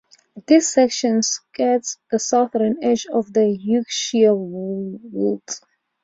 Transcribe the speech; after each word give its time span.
This 0.47 0.67
section 0.73 1.21
skirts 1.21 1.99
the 2.09 2.17
southern 2.17 2.83
edge 2.83 3.05
of 3.05 3.31
the 3.31 3.47
Yorkshire 3.49 4.33
Wolds. 4.33 5.61